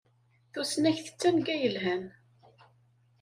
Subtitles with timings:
[0.51, 2.03] Tusnakt d tanga yelhan.